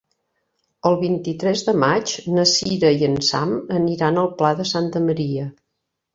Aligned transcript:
El 0.89 0.95
vint-i-tres 1.01 1.61
de 1.67 1.75
maig 1.83 2.13
na 2.39 2.47
Cira 2.53 2.91
i 3.03 3.07
en 3.09 3.19
Sam 3.29 3.53
aniran 3.83 4.19
al 4.25 4.33
Pla 4.43 4.53
de 4.65 4.69
Santa 4.73 5.05
Maria. 5.07 5.47